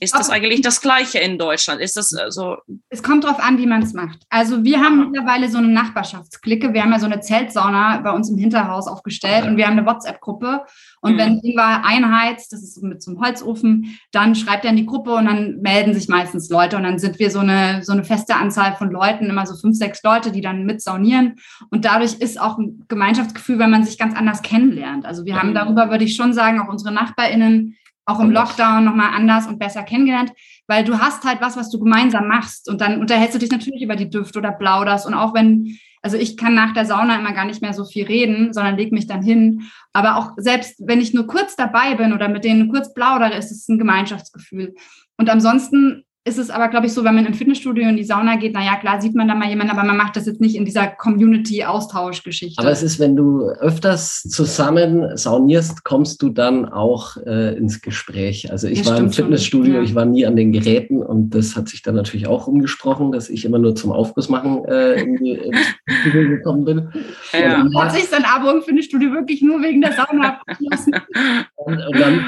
[0.00, 1.80] ist das eigentlich das Gleiche in Deutschland?
[1.80, 2.56] Ist das äh, so?
[2.88, 4.20] Es kommt darauf an, wie man es macht.
[4.28, 6.72] Also wir haben mittlerweile so eine Nachbarschaftsklicke.
[6.72, 9.86] Wir haben ja so eine Zeltsauna bei uns im Hinterhaus aufgestellt und wir haben eine
[9.86, 10.62] WhatsApp-Gruppe.
[11.00, 11.18] Und mhm.
[11.18, 15.14] wenn Ingwer einheizt, das ist mit so einem Holzofen, dann schreibt er in die Gruppe
[15.14, 16.76] und dann melden sich meistens Leute.
[16.76, 19.76] Und dann sind wir so eine, so eine feste Anzahl von Leuten, immer so fünf,
[19.76, 21.36] sechs Leute, die dann mit saunieren.
[21.70, 25.06] Und dadurch ist auch ein Gemeinschaftsgefühl, wenn man sich ganz anders kennenlernt.
[25.06, 25.54] Also wir haben mhm.
[25.54, 27.76] darüber, würde ich schon sagen, auch unsere NachbarInnen
[28.06, 30.32] auch im Lockdown nochmal anders und besser kennengelernt,
[30.66, 33.82] weil du hast halt was, was du gemeinsam machst und dann unterhältst du dich natürlich
[33.82, 37.32] über die Düfte oder plauderst und auch wenn, also ich kann nach der Sauna immer
[37.32, 39.62] gar nicht mehr so viel reden, sondern leg mich dann hin,
[39.92, 43.50] aber auch selbst wenn ich nur kurz dabei bin oder mit denen kurz plaudere, ist
[43.50, 44.74] es ein Gemeinschaftsgefühl.
[45.16, 48.36] Und ansonsten ist es aber, glaube ich, so, wenn man im Fitnessstudio in die Sauna
[48.36, 50.64] geht, naja, klar sieht man da mal jemanden, aber man macht das jetzt nicht in
[50.64, 52.62] dieser Community-Austauschgeschichte.
[52.62, 58.50] Aber es ist, wenn du öfters zusammen saunierst, kommst du dann auch äh, ins Gespräch.
[58.50, 59.82] Also ich ja, war im Fitnessstudio, ja.
[59.82, 63.28] ich war nie an den Geräten und das hat sich dann natürlich auch umgesprochen, dass
[63.28, 65.58] ich immer nur zum Aufguss machen äh, in die, ins
[66.00, 66.88] Studio gekommen bin.
[67.34, 67.60] Ja.
[67.60, 70.94] Und dann hat sich sein Abo im Fitnessstudio wirklich nur wegen der Sauna abgeschlossen.
[71.64, 72.24] und, und dann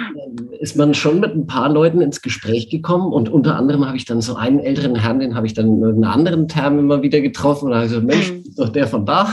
[0.60, 4.04] ist man schon mit ein paar Leuten ins Gespräch gekommen und unter anderem habe ich
[4.04, 7.20] dann so einen älteren Herrn, den habe ich dann in irgendeiner anderen Term immer wieder
[7.20, 8.42] getroffen und habe gesagt, Mensch, mhm.
[8.46, 9.28] ist doch der von da.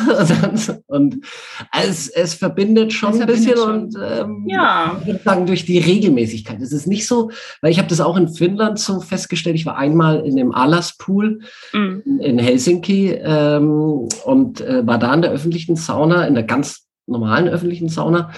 [0.88, 1.26] und
[1.82, 3.84] es, es verbindet schon es ein bisschen schon.
[3.84, 4.98] und ähm, ja.
[5.02, 6.62] ich würde sagen, durch die Regelmäßigkeit.
[6.62, 9.78] Es ist nicht so, weil ich habe das auch in Finnland so festgestellt, ich war
[9.78, 11.40] einmal in dem Alaspool
[11.72, 12.04] mhm.
[12.06, 16.84] in, in Helsinki ähm, und äh, war da in der öffentlichen Sauna, in der ganz
[17.06, 18.32] normalen öffentlichen Sauna.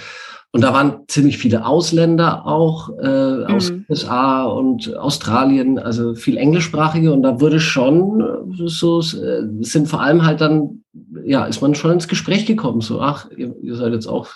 [0.55, 3.85] Und da waren ziemlich viele Ausländer auch äh, aus mhm.
[3.89, 7.11] USA und Australien, also viel englischsprachige.
[7.11, 8.23] Und da wurde schon
[8.65, 10.85] so, äh, sind vor allem halt dann,
[11.25, 12.79] ja, ist man schon ins Gespräch gekommen.
[12.79, 14.29] So, ach, ihr, ihr seid jetzt auch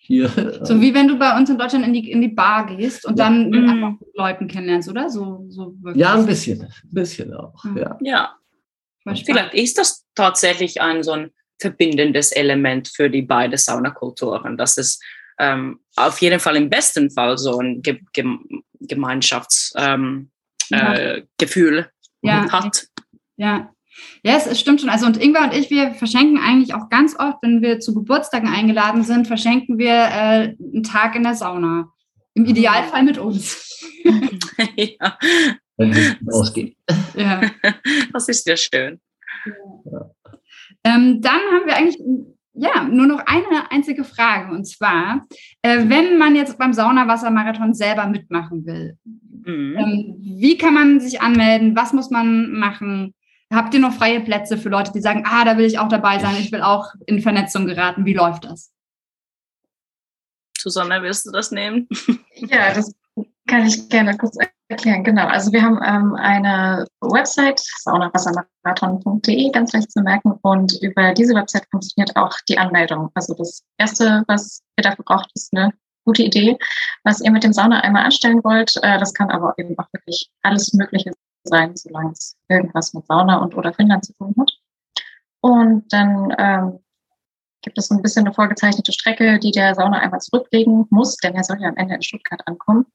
[0.00, 0.28] hier.
[0.64, 3.20] So wie wenn du bei uns in Deutschland in die, in die Bar gehst und
[3.20, 4.00] dann mit mhm.
[4.14, 5.10] Leuten kennenlernst, oder?
[5.10, 6.62] So, so ja, ein bisschen.
[6.62, 7.76] Ein bisschen auch, mhm.
[7.76, 7.98] ja.
[8.00, 8.32] Ja.
[9.04, 14.98] Vielleicht ist das tatsächlich ein so ein verbindendes Element für die beiden Saunakulturen, dass es
[15.38, 18.24] ähm, auf jeden Fall im besten Fall so ein Ge Ge
[18.80, 20.30] Gemeinschaftsgefühl ähm,
[20.70, 21.84] äh,
[22.22, 22.52] ja.
[22.52, 22.86] hat.
[23.36, 23.72] Ja,
[24.22, 24.90] ja, es stimmt schon.
[24.90, 28.48] Also und Ingwer und ich, wir verschenken eigentlich auch ganz oft, wenn wir zu Geburtstagen
[28.48, 31.92] eingeladen sind, verschenken wir äh, einen Tag in der Sauna.
[32.34, 33.84] Im Idealfall mit uns.
[34.76, 35.18] ja.
[35.76, 36.76] Wenn es ausgeht.
[37.14, 37.42] Ja.
[38.12, 39.00] Das ist ja schön.
[39.84, 40.10] Ja.
[40.84, 41.98] Ähm, dann haben wir eigentlich
[42.54, 44.52] ja, nur noch eine einzige Frage.
[44.52, 45.26] Und zwar,
[45.62, 49.76] äh, wenn man jetzt beim Saunawassermarathon selber mitmachen will, mhm.
[49.76, 51.76] ähm, wie kann man sich anmelden?
[51.76, 53.14] Was muss man machen?
[53.52, 56.18] Habt ihr noch freie Plätze für Leute, die sagen, ah, da will ich auch dabei
[56.18, 58.04] sein, ich will auch in Vernetzung geraten?
[58.04, 58.72] Wie läuft das?
[60.58, 61.88] Susanne, willst du das nehmen?
[62.34, 62.94] Ja, das
[63.46, 64.36] kann ich gerne kurz
[64.68, 65.04] erklären.
[65.04, 65.26] Genau.
[65.26, 70.32] Also wir haben ähm, eine Website, saunawassermarathon.de, ganz leicht zu merken.
[70.42, 73.10] Und über diese Website funktioniert auch die Anmeldung.
[73.14, 75.72] Also das Erste, was ihr dafür braucht, ist eine
[76.04, 76.58] gute Idee,
[77.04, 78.76] was ihr mit dem Sauna einmal anstellen wollt.
[78.82, 81.12] Äh, das kann aber eben auch wirklich alles Mögliche
[81.44, 84.50] sein, solange es irgendwas mit Sauna und oder Finnland zu tun hat.
[85.40, 86.78] Und dann ähm,
[87.62, 91.34] gibt es so ein bisschen eine vorgezeichnete Strecke, die der Sauna einmal zurücklegen muss, denn
[91.34, 92.86] er soll ja am Ende in Stuttgart ankommen.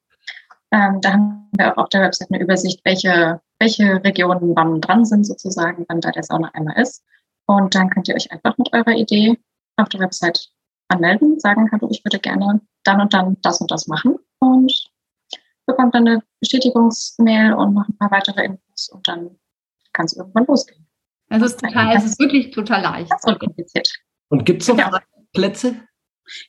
[0.72, 5.06] Ähm, da haben wir auch auf der Website eine Übersicht, welche, welche Regionen wann dran
[5.06, 7.04] sind, sozusagen, wann da der Sauna einmal ist.
[7.46, 9.38] Und dann könnt ihr euch einfach mit eurer Idee
[9.78, 10.50] auf der Website
[10.90, 14.16] anmelden, sagen, hallo, ich würde gerne dann und dann das und das machen.
[14.40, 14.74] Und
[15.66, 19.38] bekommt dann eine Bestätigungsmail und noch ein paar weitere Infos und dann
[19.94, 20.88] kann es irgendwann losgehen.
[21.30, 23.12] Es ist total, es ist wirklich total leicht.
[23.24, 23.90] Unkompliziert.
[24.30, 25.02] Und gibt es noch ja.
[25.34, 25.76] Plätze?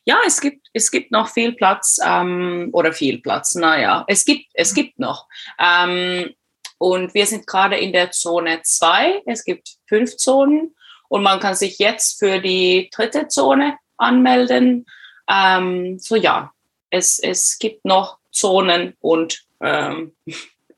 [0.04, 3.54] Ja, es gibt, es gibt noch viel Platz ähm, oder viel Platz.
[3.54, 5.26] Naja, es gibt, es gibt noch.
[5.58, 6.34] Ähm,
[6.78, 9.22] und wir sind gerade in der Zone 2.
[9.26, 10.74] Es gibt fünf Zonen
[11.08, 14.86] und man kann sich jetzt für die dritte Zone anmelden.
[15.28, 16.52] Ähm, so ja,
[16.90, 20.14] es, es gibt noch Zonen und ähm,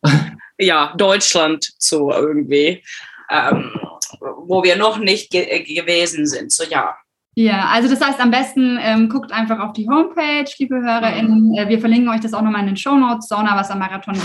[0.58, 2.82] ja, Deutschland so irgendwie,
[3.30, 3.78] ähm,
[4.20, 6.52] wo wir noch nicht ge gewesen sind.
[6.52, 6.96] So ja.
[7.40, 11.48] Ja, also das heißt, am besten ähm, guckt einfach auf die Homepage, liebe HörerInnen.
[11.48, 11.54] Mhm.
[11.54, 14.16] Äh, wir verlinken euch das auch nochmal in den Show Notes, Saunawassermarathon.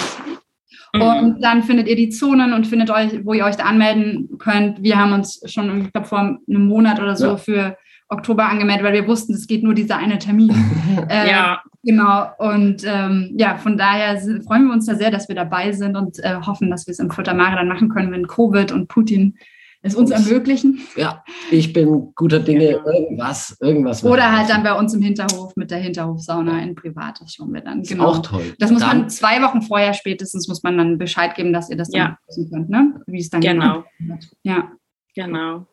[0.93, 1.01] Mhm.
[1.01, 4.83] Und dann findet ihr die Zonen und findet euch, wo ihr euch da anmelden könnt.
[4.83, 7.37] Wir haben uns schon, ich glaube, vor einem Monat oder so ja.
[7.37, 7.77] für
[8.09, 10.53] Oktober angemeldet, weil wir wussten, es geht nur dieser eine Termin.
[11.09, 11.61] äh, ja.
[11.83, 12.27] Genau.
[12.37, 16.19] Und ähm, ja, von daher freuen wir uns da sehr, dass wir dabei sind und
[16.19, 19.37] äh, hoffen, dass wir es im Fürther Mare dann machen können, wenn Covid und Putin
[19.85, 20.79] es uns ermöglichen.
[20.95, 24.03] Ja, ich bin guter Dinge, irgendwas, irgendwas.
[24.03, 27.61] Oder halt dann bei uns im Hinterhof mit der Hinterhofsauna in Privat, das schauen wir
[27.61, 27.83] dann.
[27.83, 28.05] Genau.
[28.05, 28.55] Auch toll.
[28.57, 31.77] Das muss dann, man zwei Wochen vorher spätestens, muss man dann Bescheid geben, dass ihr
[31.77, 32.17] das ja.
[32.35, 32.99] dann könnt, ne?
[33.05, 33.83] wie es dann genau.
[33.99, 34.27] wird.
[34.41, 34.71] Ja.
[35.13, 35.67] Genau.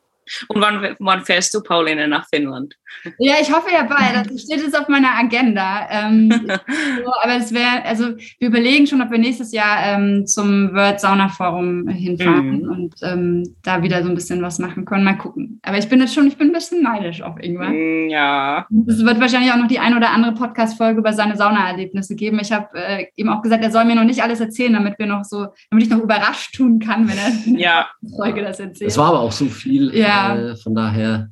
[0.48, 2.74] Und wann, wann fährst du, Pauline, nach Finnland?
[3.18, 4.30] Ja, ich hoffe ja bald.
[4.30, 5.88] Das steht jetzt auf meiner Agenda.
[5.90, 6.30] Ähm,
[7.04, 11.00] so, aber es wäre, also wir überlegen schon, ob wir nächstes Jahr ähm, zum World
[11.00, 12.70] Sauna Forum hinfahren mhm.
[12.70, 15.04] und ähm, da wieder so ein bisschen was machen können.
[15.04, 15.60] Mal gucken.
[15.62, 17.74] Aber ich bin jetzt schon, ich bin ein bisschen neidisch auf irgendwann.
[17.74, 18.66] Mm, ja.
[18.86, 22.38] Es wird wahrscheinlich auch noch die ein oder andere Podcast-Folge über seine Saunaerlebnisse geben.
[22.40, 25.06] Ich habe äh, ihm auch gesagt, er soll mir noch nicht alles erzählen, damit wir
[25.06, 27.88] noch so, damit ich noch überrascht tun kann, wenn er ja.
[28.16, 28.90] Folge das erzählt.
[28.90, 29.94] Es war aber auch so viel.
[29.94, 30.11] Ja.
[30.12, 31.28] Äh, von daher.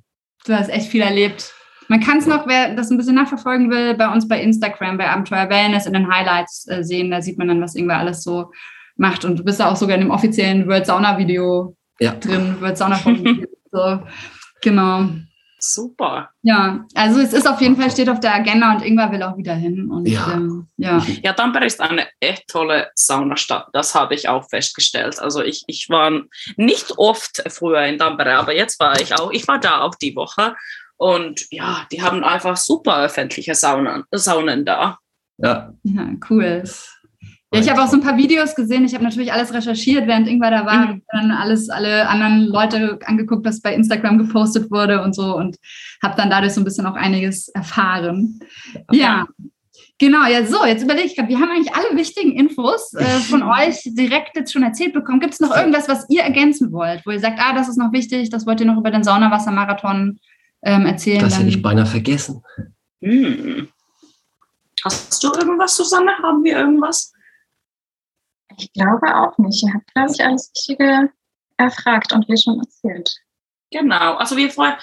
[0.46, 1.52] Du hast echt viel erlebt.
[1.88, 5.10] Man kann es noch, wer das ein bisschen nachverfolgen will, bei uns bei Instagram, bei
[5.10, 7.10] Abenteuer Wellness in den Highlights äh, sehen.
[7.10, 8.52] Da sieht man dann, was irgendwer alles so
[8.96, 9.24] macht.
[9.24, 12.12] Und du bist da auch sogar in dem offiziellen World Sauna Video ja.
[12.14, 12.60] drin.
[12.60, 12.96] World Sauna
[13.72, 14.00] so,
[14.62, 15.08] genau.
[15.61, 16.31] Super.
[16.42, 19.37] Ja, also es ist auf jeden Fall, steht auf der Agenda und Ingwer will auch
[19.37, 19.90] wieder hin.
[19.90, 20.33] Und, ja.
[20.33, 21.05] Ähm, ja.
[21.23, 23.68] ja, Tampere ist eine echt tolle Saunastadt.
[23.73, 25.18] Das habe ich auch festgestellt.
[25.18, 26.23] Also ich, ich war
[26.57, 30.16] nicht oft früher in Tampere, aber jetzt war ich auch, ich war da auch die
[30.16, 30.57] Woche.
[30.96, 34.99] Und ja, die haben einfach super öffentliche Saunen, Saunen da.
[35.38, 35.73] Ja.
[35.83, 36.62] Ja, cool.
[37.52, 38.84] Ja, ich habe auch so ein paar Videos gesehen.
[38.84, 40.86] Ich habe natürlich alles recherchiert, während Ingwer da war.
[40.86, 41.02] Mhm.
[41.10, 45.56] Dann alles, alle anderen Leute angeguckt, was bei Instagram gepostet wurde und so und
[46.02, 48.38] habe dann dadurch so ein bisschen auch einiges erfahren.
[48.92, 49.26] Ja.
[49.98, 53.42] Genau, ja, so, jetzt überlege ich gerade, wir haben eigentlich alle wichtigen Infos äh, von
[53.42, 55.20] euch direkt jetzt schon erzählt bekommen.
[55.20, 57.92] Gibt es noch irgendwas, was ihr ergänzen wollt, wo ihr sagt, ah, das ist noch
[57.92, 60.18] wichtig, das wollt ihr noch über den Saunawassermarathon
[60.62, 61.20] ähm, erzählen?
[61.20, 62.42] Das hätte ich beinahe vergessen.
[63.02, 63.68] Hm.
[64.84, 66.12] Hast du irgendwas, Susanne?
[66.22, 67.12] Haben wir irgendwas?
[68.58, 69.62] Ich glaube auch nicht.
[69.62, 71.10] Ihr habt, glaube ich, alles Wichtige
[71.56, 73.20] erfragt und wir schon erzählt.
[73.70, 74.16] Genau.
[74.16, 74.74] Also wir freuen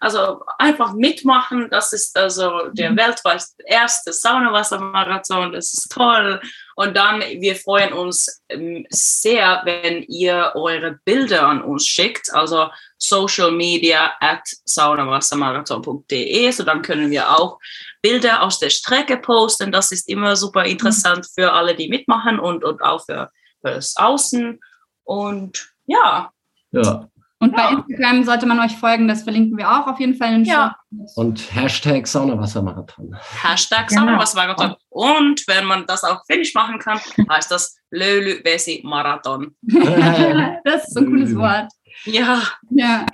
[0.00, 1.68] Also einfach mitmachen.
[1.70, 2.98] Das ist also der mhm.
[2.98, 5.52] weltweit erste Saunawassermarathon.
[5.52, 6.40] Das ist toll.
[6.76, 12.32] Und dann, wir freuen uns ähm, sehr, wenn ihr eure Bilder an uns schickt.
[12.32, 16.50] Also social media at saunawassermarathon.de.
[16.50, 17.58] So dann können wir auch
[18.02, 19.72] Bilder aus der Strecke posten.
[19.72, 23.30] Das ist immer super interessant für alle, die mitmachen und, und auch für,
[23.60, 24.60] für das Außen.
[25.02, 26.30] Und ja.
[26.70, 27.08] Ja.
[27.38, 27.56] Und ja.
[27.56, 30.52] bei Instagram sollte man euch folgen, das verlinken wir auch auf jeden Fall in den
[30.52, 30.76] ja.
[31.16, 33.14] Und Hashtag Saunawassermarathon.
[33.42, 34.02] Hashtag genau.
[34.02, 34.74] Saunawassermarathon.
[34.88, 36.98] Und wenn man das auch finnisch machen kann,
[37.30, 38.42] heißt das Löylü
[38.84, 39.54] Marathon.
[40.64, 41.70] das ist ein cooles Wort.
[42.04, 42.42] Ja.
[42.70, 43.06] Ja.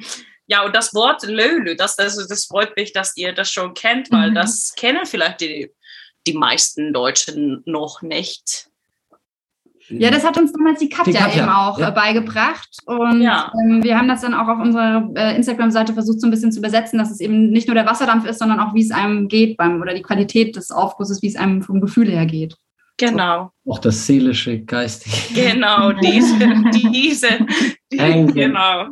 [0.47, 4.11] Ja, und das Wort Löylü, das, das, das freut mich, dass ihr das schon kennt,
[4.11, 4.35] weil mhm.
[4.35, 5.73] das kennen vielleicht die,
[6.27, 8.69] die meisten Deutschen noch nicht.
[9.99, 11.89] Ja, das hat uns damals die Katja, die Katja eben auch ja.
[11.89, 12.77] Äh, beigebracht.
[12.87, 13.53] Und ja.
[13.63, 16.59] ähm, wir haben das dann auch auf unserer äh, Instagram-Seite versucht, so ein bisschen zu
[16.59, 19.57] übersetzen, dass es eben nicht nur der Wasserdampf ist, sondern auch, wie es einem geht
[19.57, 22.57] beim oder die Qualität des Aufgusses, wie es einem vom Gefühl her geht.
[22.99, 23.51] Genau.
[23.67, 25.51] Auch das seelische, geistige.
[25.53, 26.39] Genau, diese,
[26.73, 27.29] diese,
[27.91, 27.97] die,
[28.33, 28.87] genau.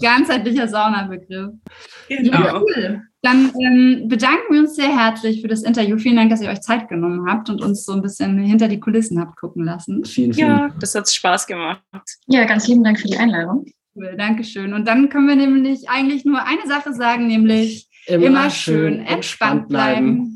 [0.00, 1.50] Ganzheitlicher Saunabegriff.
[2.08, 2.38] Genau.
[2.38, 3.02] Ja, cool.
[3.26, 5.98] Dann ähm, bedanken wir uns sehr herzlich für das Interview.
[5.98, 8.78] Vielen Dank, dass ihr euch Zeit genommen habt und uns so ein bisschen hinter die
[8.78, 10.04] Kulissen habt gucken lassen.
[10.04, 11.82] Vielen, vielen Ja, das hat Spaß gemacht.
[12.28, 13.66] Ja, ganz lieben Dank für die Einladung.
[13.96, 14.72] Cool, Dankeschön.
[14.74, 19.68] Und dann können wir nämlich eigentlich nur eine Sache sagen, nämlich immer, immer schön entspannt
[19.68, 20.35] bleiben.